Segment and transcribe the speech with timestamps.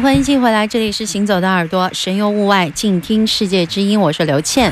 [0.00, 3.98] 欢迎进回来，这里是行走的耳朵，神游物外，静听世界之音。
[3.98, 4.70] 我是刘倩，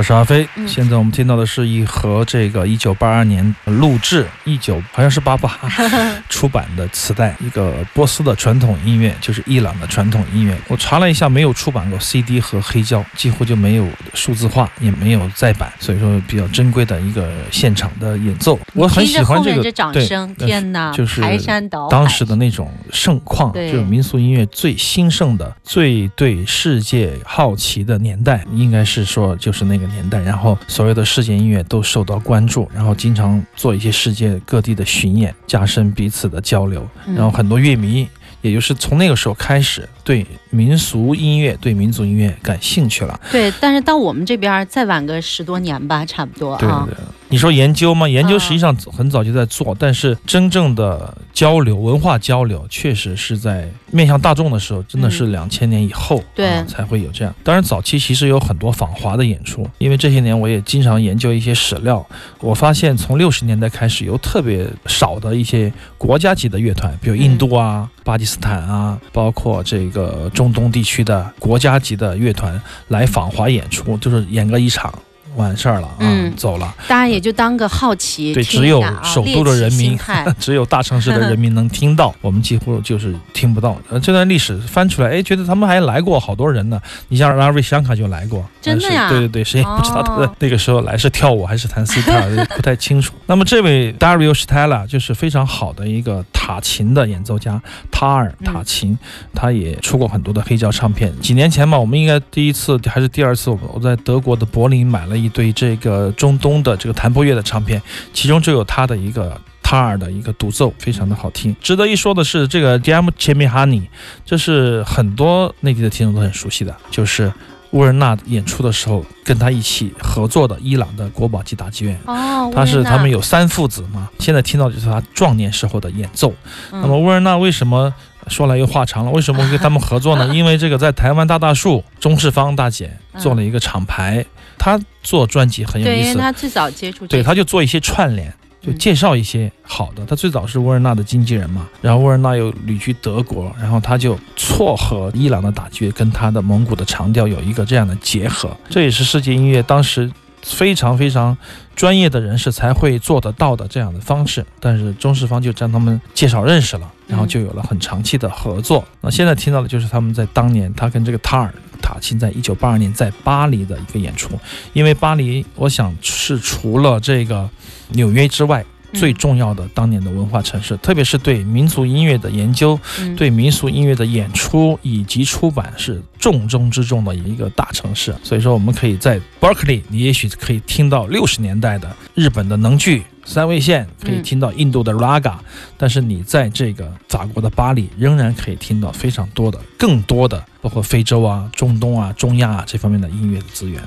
[0.00, 0.48] 我是阿飞。
[0.56, 5.58] 嗯现在我们听到的是一盒这个一九八二年录制，一九好像是八八
[6.30, 10.56] 出版的磁带，一个波斯的传统音乐，就是伊朗的传统音乐。
[10.68, 18.58] 我查了一下，没有出版过 CD 和黑胶，几乎就没有数字化，也没有再版，所以说比较珍贵的一个现场的演奏。
[18.72, 19.62] 我很喜欢这个
[19.92, 20.06] 对
[20.38, 21.90] 天哪，就是排山倒海。
[21.90, 30.20] 当时的那种盛况，对就是民俗音乐最兴盛的、最对世界好奇的年代，应该是说就是那个年代。
[30.20, 36.88] 然后所有的世界音乐都受到关注，然后经常做一些世界各地的巡演，加深彼此的交流。
[37.06, 38.08] 嗯然后很多乐迷，
[38.40, 43.18] 也就是从那个时候开始对民俗音乐、对民族音乐感兴趣了。
[43.30, 46.94] 对，但是到我们这边再晚个十多年吧，差不多对对，
[47.30, 48.08] 你说研究吗？
[48.08, 56.22] 研究嗯实际上很早就在做，但是真正的交流、文化交流，确实是在面向大众的时候，真的是两千年以后、
[56.66, 57.32] 才会有这样。
[57.44, 62.04] 当然，早期其实有很多访华的演出，因为这些年我也经常研究一些史料，
[62.40, 74.92] 我发现从六十年代开始，有特别少的一些国家级的乐团，比如印度啊、巴基斯坦啊，包括这个中东地区的国家级的乐团来访华演出，就是演个一场。
[75.36, 76.74] 完事儿了啊，嗯走了。
[76.88, 79.98] 大家也就当个好奇，对，只有首都的人民
[80.38, 83.76] 只有大城市的人民能听到， 我们几乎就是听不到。
[83.88, 86.80] 呃，这段历史翻出来，哎，觉得他们还来过好多人呢。
[87.08, 92.20] 你像拉瑞香卡就来过，真的呀对对对，谁也不知道他那个时候来是跳舞还是弹吉他，
[92.56, 93.14] 不太清楚。
[93.26, 97.60] 那么这位 Dario Stella 就是非常好的一个塔琴的演奏家，
[97.90, 98.98] 塔尔塔琴，
[99.34, 101.12] 他也出过很多的黑胶唱片。
[101.20, 107.80] 几年前吧，我们应该第一次还是第二次，我我在德国的柏林买了一堆这个中东的这个弹拨乐的唱片，
[108.12, 109.40] 其中就有他的一个。
[109.62, 111.54] 塔尔的一个独奏非常的好听。
[111.60, 113.86] 值得一说的是，这个 Jam Chemihani，
[114.26, 117.32] 这是很多内地的听众都很熟悉的，就是
[117.70, 121.96] 乌尔纳演出的时候跟他一起合作的伊朗的国宝级打击乐。
[122.06, 126.34] 哦，他是他们有三父子嘛，现在听到就是他壮年时候的演奏。
[126.72, 127.94] 嗯那么乌尔纳为什么
[128.26, 129.12] 说来又话长了？
[129.12, 130.26] 为什么会跟他们合作呢？
[130.34, 134.26] 因为这个在台湾大大树钟世芳大姐做了一个厂牌，
[134.60, 138.32] 她做专辑很有对，因为意思，他最早接触这对，他就做一些串联。
[138.62, 150.12] 就嗯介绍一些好的，他最早是沃尔纳的经纪人嘛，然后沃尔纳又旅居德国，然后他就撮合伊朗的打击乐跟他的蒙古的长调有一个这样的结合，这也是世界音乐当时
[150.42, 151.36] 非常非常
[151.74, 154.44] 专业的人士才会做得到的这样的方式。
[154.58, 158.84] 但是中视方就将他们介绍认识了，然后就有了很长期的合作。
[159.00, 164.38] 那现在听到的就是他们在当年他跟这个塔尔塔钦在一九八二年在巴黎的一个演出，
[164.72, 167.48] 因为巴黎我想是除了这个
[167.88, 168.64] 纽约之外。
[168.92, 178.14] 最重要的当年的文化城市，特别是对民族音乐的研究、嗯对民俗音乐的演出以及出版是重中之重的一个大城市。
[178.22, 183.02] 所以说，我们可以在 Berkeley，你也许可以听到六十年代的日本的能剧。
[183.30, 185.34] 三味线可以听到印度的 raga，、
[185.78, 193.80] 但是你在这个法国的巴黎仍然可以听到非常多的、更多的，包括非洲啊、中东啊、中亚啊这方面的音乐的资源。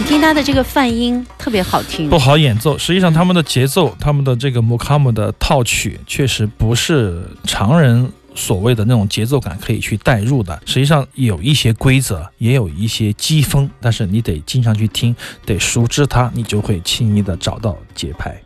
[0.00, 2.76] 你听他的这个泛音特别好听不，好演奏。
[2.76, 10.60] 实际上，他们的节奏、他们的这个 mukamu 的套曲，确实不是常人所谓的那种节奏感可以去带入的。
[10.64, 18.40] 实际上有一些规则，也有一些机锋，但是你得经常去听，得熟知它，你就会轻易的找到节拍。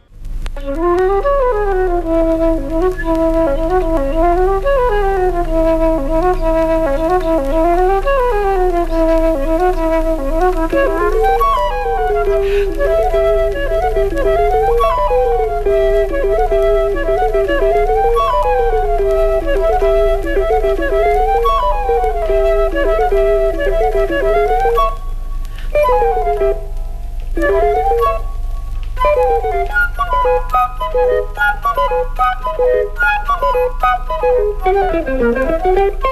[34.65, 36.05] Thank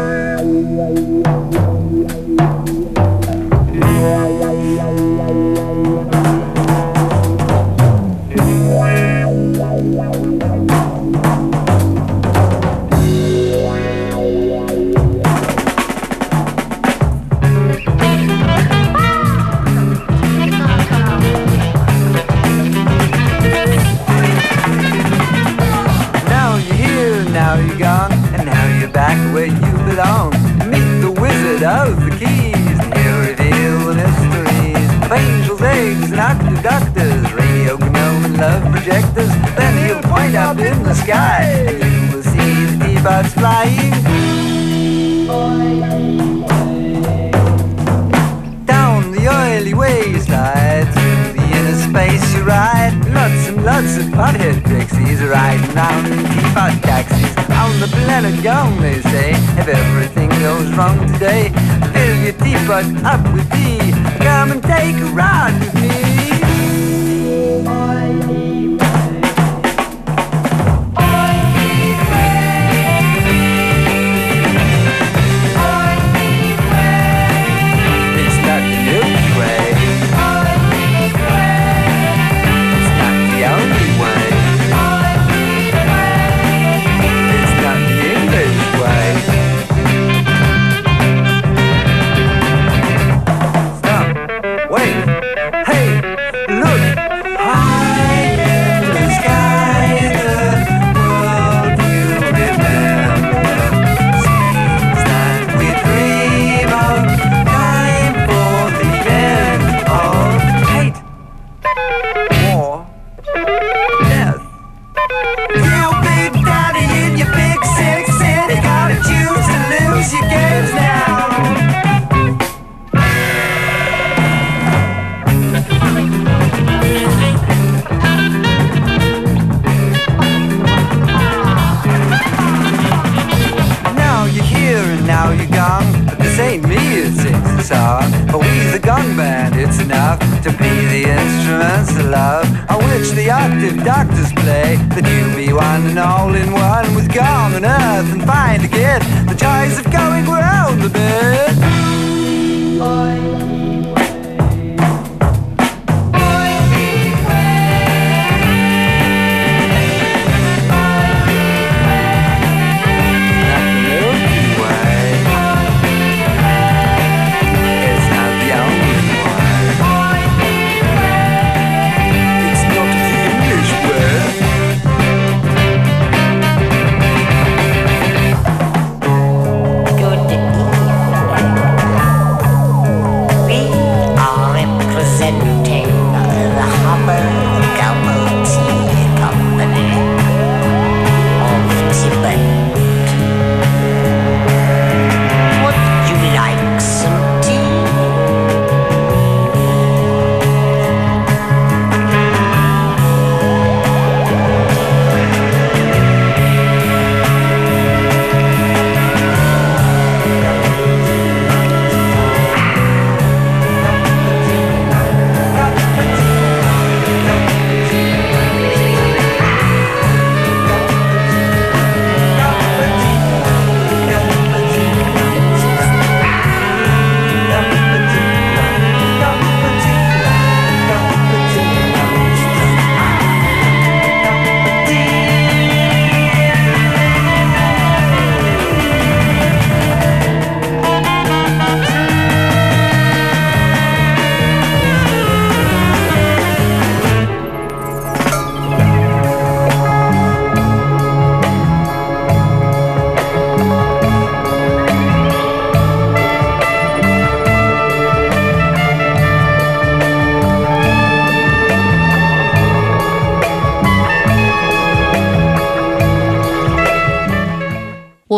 [59.57, 61.49] If everything goes wrong today,
[61.93, 63.91] fill your teapot up with tea.
[64.19, 66.24] Come and take a ride with me.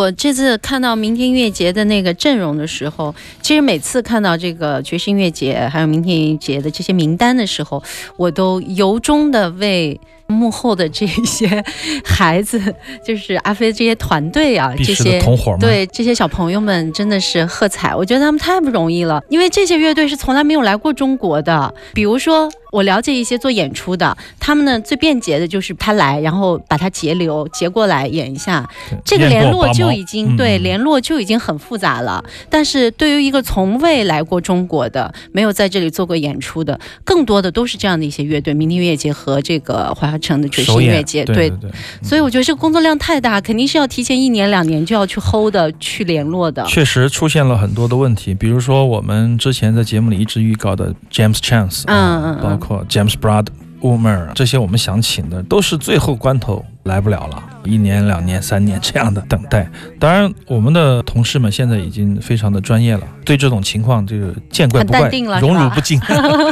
[0.07, 7.83] 我这次看到明天音乐节的那个阵容的时候，其实每次看到这个爵士音乐节还有明天音乐节的这些名单的时候，
[8.15, 11.63] 我都由衷的为幕后的这些
[12.03, 12.61] 孩子，
[13.05, 22.49] 就是阿飞这些团队啊，这些同伙们对这些小朋友们真的是喝彩，我觉得他们太不容易了，因为这些乐队是从来没有来过中国的，比如说。
[22.69, 28.69] 我了解一些做演出的，他们呢最便捷的就是他来，然后把他截流截过来演一下，
[29.05, 32.21] 这个联络就已经对嗯联络就已经很复杂了。
[32.49, 41.71] 但是对于一个从未来过中国的、没有在这里做过演出的，更多的都是这样的一些乐队，明天音乐节和这个华城的爵士音乐节，对对对，
[42.01, 46.65] 所以我觉得这个工作量太大，肯定是要提前一年两年就要去 hold 的、去联络的。
[46.65, 53.47] 确实出现了很多的问题，比如说我们之前在节目里一直预告的 James Chance，嗯啊嗯嗯包括 James Broad。
[53.79, 59.69] Umer 这些我们想请的都是最后关头来不了了，一年、两年、三年这样的等待。
[59.99, 65.99] 当然，我们的同事们现在已经非常的专业了，对这种情况这个见怪不怪荣辱不惊。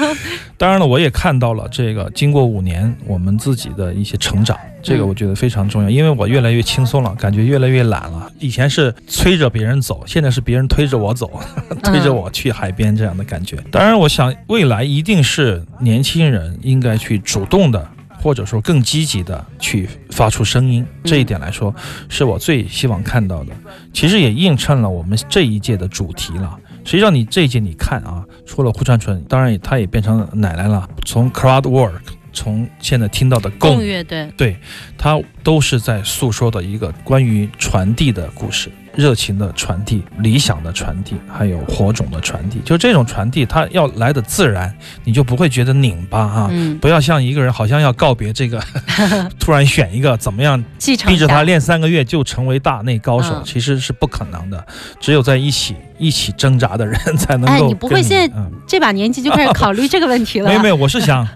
[0.57, 8.31] 当然了，我也看到了这个经过五年我们自己的一些成长，这个嗯我觉得非常重要，因为我越来越轻松了，感觉越来越懒了。
[8.39, 11.29] 以前是催着别人走，现在是别人推着我走，
[11.83, 13.57] 推着我去海边这样的感觉。
[13.71, 17.89] 当然，我想未来一定是年轻人应该去主动的。
[18.25, 20.83] 或者说更积极的去发出声音。
[21.03, 21.71] 这一点来说，
[22.09, 23.53] 是我最希望看到的。
[23.93, 26.57] 其实也映衬了我们这一届的主题了。
[26.83, 30.89] 实际上，你这一届你看啊，除了胡传纯，当然也他也变成奶奶了。
[31.05, 32.01] 从 crowd work，
[32.33, 34.57] 从现在听到的共乐队，对，
[34.97, 42.59] 他都是在诉说的一个关于传递的故事，热情的传递、理想的传递，还有火种的传递。
[42.65, 44.73] 就这种传递，它要来的自然，
[45.03, 46.47] 你就不会觉得拧巴啊。
[46.51, 48.61] 嗯，不要像一个人好像要告别这个，
[49.39, 50.63] 突然选一个怎么样，
[51.05, 54.65] 逼着他练三个月就成为大内高手，嗯其实是不可能的。
[54.99, 57.55] 只有在一起一起挣扎的人才能够跟。
[57.55, 60.47] 哎你不会现在嗯这把年纪就开始考虑这个问题了。
[60.49, 61.27] 没有没有，我是想，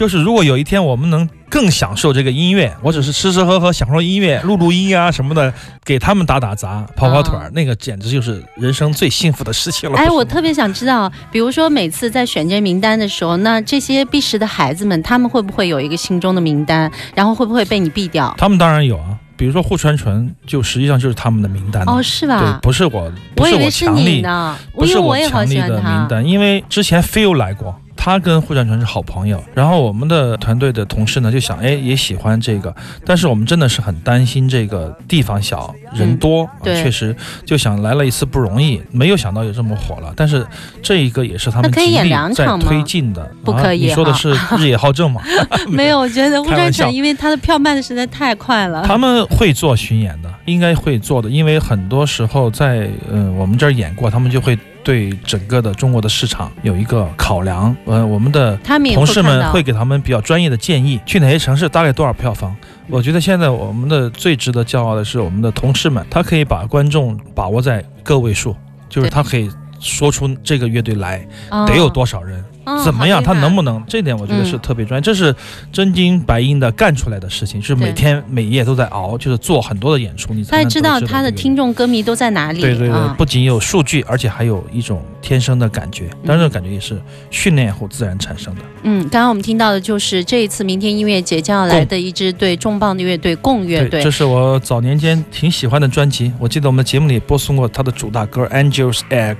[0.00, 5.52] 就是如果有一天我们能更享受这个音乐，我只是吃吃喝喝享受音乐，录录音啊什么的，
[5.84, 9.98] 给他们打打杂、跑跑腿儿，啊那个简直就是人生最幸福的事情了。
[9.98, 18.34] 哎，我特别想知道，比如说每次在选这名单的时候，那这些必识的孩子们，他们会不会有一个心中的名单，然后会不会被你毙掉？
[18.38, 22.58] 他们当然有啊，比如说户川纯，就实际上就是他们的名单呢哦，是对吧，？
[22.62, 26.08] 不是我，不是我以为是强力，你呢，不是我也好喜欢他名。
[26.08, 27.78] 单，因为之前 Feel 来过。
[28.02, 37.14] 他跟户川纯是好朋友，然后我们的团队的同事呢就想，哎，也喜欢这个，但是我们真的是很担心这个地方小人多，确实
[37.44, 40.14] 就想来了一次不容易，没有想到有这么火了。
[40.16, 40.46] 但是
[40.82, 45.20] 这一个也是他们那可以演极力在推进的，不可以啊你说的是日野浩正吗？
[45.68, 48.82] 没有，我觉得户开玩笑川纯，因为他的票卖的实在太快了。
[48.86, 57.74] 他们会做巡演的，应该会做的，因为很多时候在嗯、我们这儿演过，他们就会对整个的中国的市场有一个考量。
[57.84, 58.56] 呃，我们的
[58.94, 62.54] 同事们会给他们比较专业的建议，去哪些城市大概多少票房。
[62.88, 68.56] 我觉得现在我们的最值得骄傲的是我们的同事们，他可以把观众把握在个位数，
[68.88, 72.44] 就是他可以说出这个乐队来哦得有多少人。
[72.76, 73.22] 哦怎么样？
[73.22, 73.82] 他能不能？
[73.88, 75.34] 这点我觉得是嗯特别专业，这是
[75.72, 82.60] 真金白银的干出来的事情，是每天每夜都在熬，就是做很多的演出，你才知道他的听众歌迷都在哪里。
[82.60, 87.00] 对对对，啊不仅有数据，而且还有一种天生的感觉，当然这种感觉也是
[87.30, 88.62] 训练后自然产生的。
[88.82, 94.10] 嗯，刚刚我们听到的就是这一次明天音乐节将要来的一支对重磅的乐队共乐队这。
[94.10, 99.36] 是我早年间挺喜欢的专辑，我记得我们的节目里播送过他的主打歌《Angel's Egg》，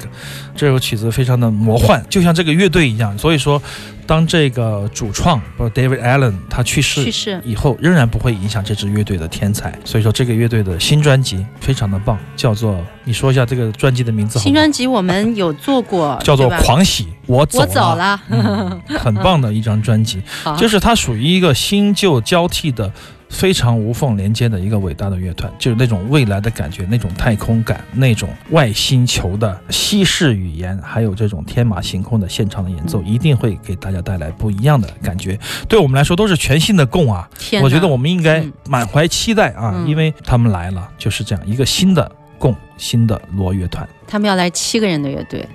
[0.55, 3.17] 这首曲子非常的魔幻，就像这个乐队一样。
[3.21, 3.63] 所以说，
[4.11, 9.73] 当这个主创不是 David Allen 他去世去世以后，仍然不会影响这支乐队的天才。
[9.85, 14.45] 所以说，这个乐队的新专辑非常的棒，叫做你说一下这个专辑的名字好吗？
[14.47, 20.21] 新专辑我们有做过，叫做《狂喜》，我走我走了，嗯很棒的一张专辑，
[20.59, 22.93] 就是它属于一个新旧交替的。
[23.31, 37.29] 非常无缝连接的一个伟大的乐团，就是那种未来的感觉，那种太空感，那种外星球的西式语言，还有这种天马行空的现场的演奏，一定会给大家带来不一样的感觉对我们来说都是全新的供啊。
[37.63, 43.89] 我觉得我们应该满怀期待啊因为他们来了就是这样一个新的供新的罗乐团。
[44.07, 45.47] 他们要来七个人的乐队。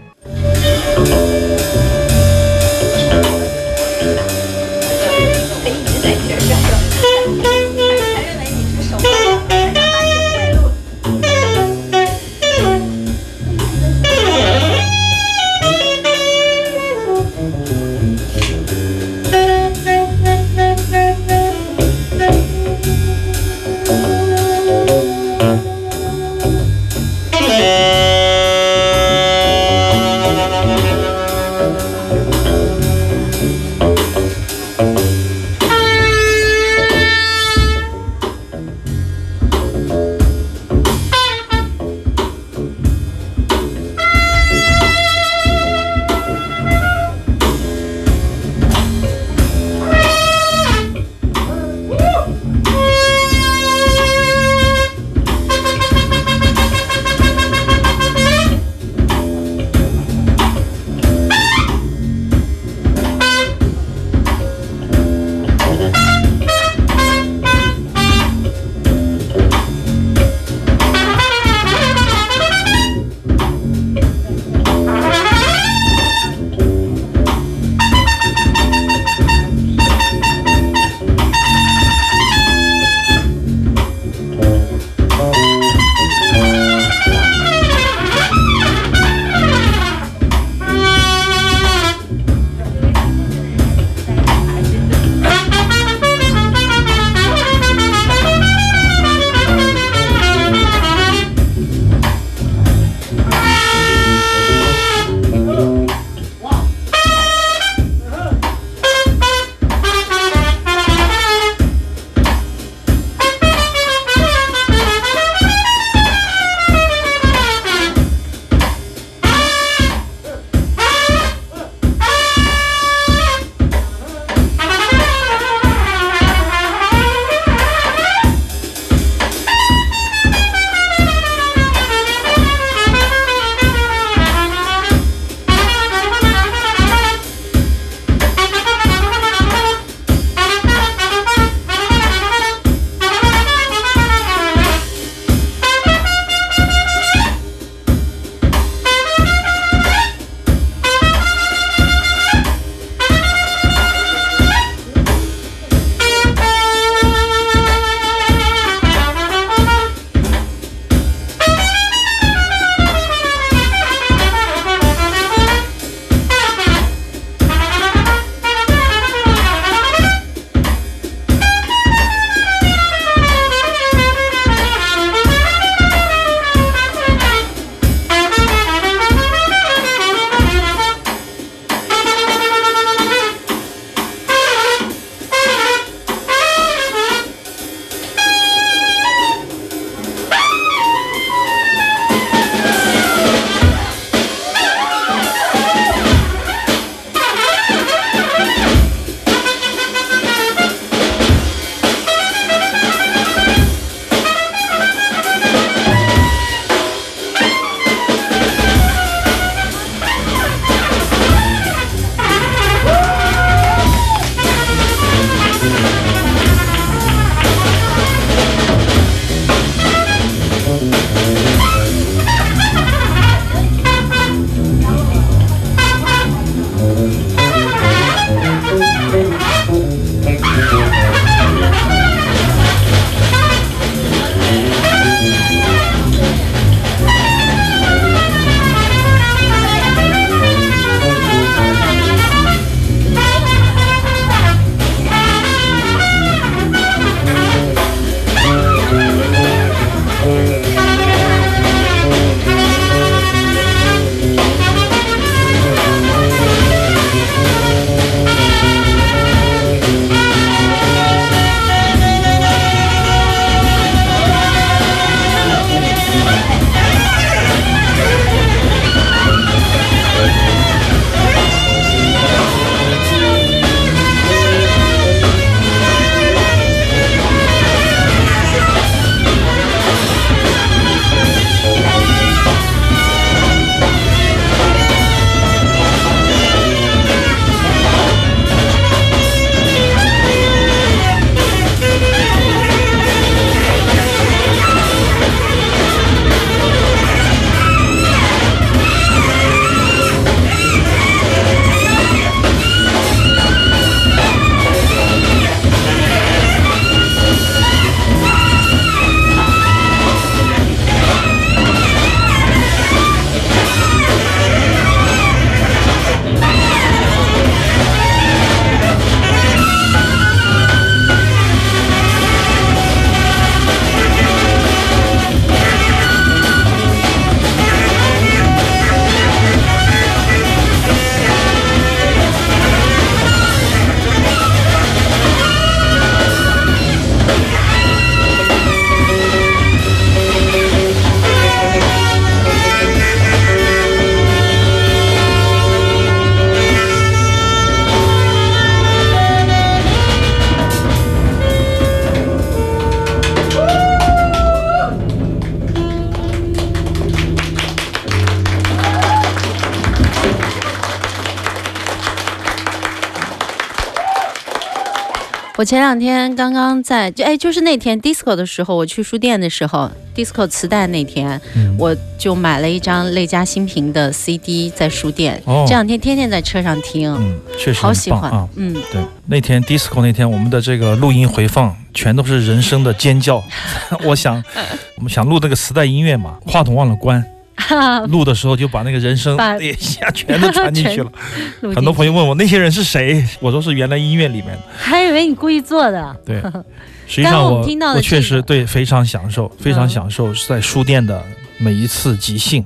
[365.65, 378.47] 前两天刚刚在，就哎，就是那天 disco 的时候，我去书店的时候，disco 磁带那天，嗯我就买了一张类加新平的 CD 在书店，哦这两天天天在车上听，嗯，确实好喜欢，啊。
[378.55, 383.43] 嗯，对，那天 disco 那天，我们的这个录音回放全都是人声的尖叫。
[384.05, 384.43] 我想，
[384.97, 387.23] 我们想录那个磁带音乐嘛，话筒忘了关，
[388.09, 391.11] 录的时候就把那个人声把一下全都传进去了。
[391.73, 394.61] 很多朋友问我那些人是谁，我说是原来音乐里面的。
[394.77, 396.41] 还以为你故意做的，对，
[397.07, 397.65] 实际上我
[397.95, 401.23] 我确实对非常享受，非常嗯享受在书店的
[401.57, 402.65] 每一次即兴。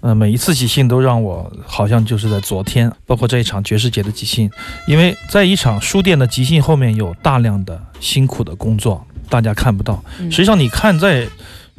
[0.00, 4.50] 呃，每一次即兴都让我好像就是在昨天，包括这一场爵士节的即兴，
[4.86, 10.04] 因为在一场书店的即兴后面有大量的辛苦的工作，大家看不到。
[10.18, 11.26] 嗯实际上，你看在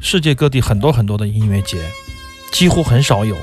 [0.00, 1.78] 世界各地很多很多的音乐节，
[2.52, 3.36] 几乎很少有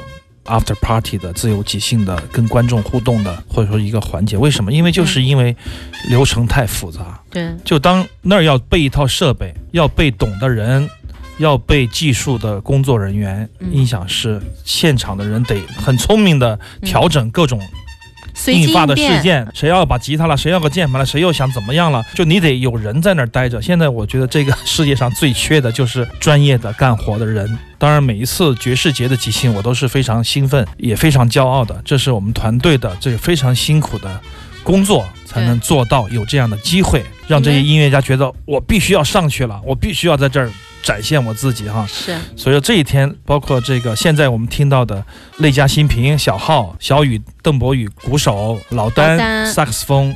[0.45, 4.37] after party 的自由即兴的跟观众互动的，或者说一个环节。
[4.37, 4.71] 为什么？
[4.71, 5.55] 因为就是因为
[6.09, 7.19] 流程太复杂。
[7.29, 10.89] 对，就当那儿要备一套设备，要备懂的人，
[11.37, 17.61] 要备技术的工作人员、嗯音响师，现场的人得很聪明的调整各种
[18.33, 23.61] 随机引发的应变事件，谁要把吉他了，谁要个键盘了，谁又想怎么样了，就你得有人在那儿待着。
[23.61, 27.57] 现在我觉得这个世界上最缺的就是专业的干活的人。
[27.77, 31.81] 当然，每一次爵士节的即兴，我都是非常兴奋，也非常骄傲的。
[31.83, 34.21] 这是我们团队的这个非常辛苦的
[34.63, 40.49] 工作，才能做到有这样的机会，让这些音乐家觉得我必须要上去了，我必须要在这儿
[40.81, 41.85] 展现我自己哈。
[41.87, 42.15] 是。
[42.35, 45.03] 所以说这一天，包括这个现在我们听到的
[45.37, 49.45] 内嘉新平、小浩、小雨、邓博宇鼓手、老丹老丹。
[49.53, 50.15] 萨克斯风、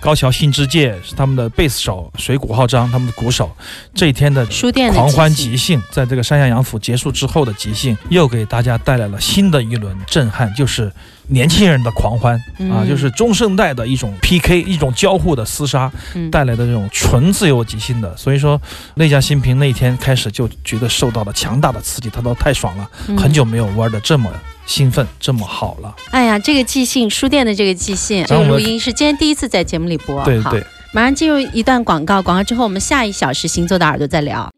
[0.00, 3.50] 高桥幸之介是他们的贝斯手、水谷浩章他们的鼓手。
[3.94, 10.92] 这一天的书店狂欢即兴，在这个山下洋府结束之后的即兴，又给大家带来了新的一轮震撼，就是
[11.26, 18.16] 年轻人的狂欢啊，嗯就是中生代的一种 PK，一种交互的厮杀嗯带来的这种纯自由即兴的。
[18.16, 18.60] 所以说，
[18.94, 24.30] 内家新平那一天开始就觉得受到了强大的刺激，他都太爽了，嗯很久没有玩的这么
[24.68, 25.96] 兴奋，这么好了。
[26.10, 30.18] 哎呀，这个即兴书店的这个即兴，这个录音是今天第一次在节目里播。
[30.18, 30.62] 好对对。
[30.92, 34.48] 马上进入一段广告，广告之后我们下一小时星座的耳朵再聊。